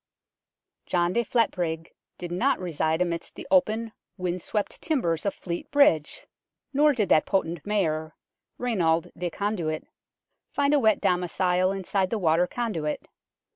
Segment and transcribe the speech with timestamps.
[0.87, 6.25] John de Fletbrigge did not reside amidst the open, wind swept timbers of Fleet Bridge,
[6.73, 8.15] nor did that potent Mayor,
[8.59, 9.85] Raynald de Conduit,
[10.49, 13.05] find a wet domicile inside the water conduit.